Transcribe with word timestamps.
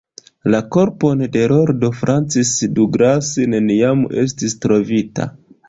La 0.53 0.61
korpon 0.75 1.21
de 1.35 1.43
Lordo 1.51 1.91
Francis 1.99 2.55
Douglas 2.79 3.31
neniam 3.55 4.05
estis 4.25 4.59
trovita. 4.67 5.33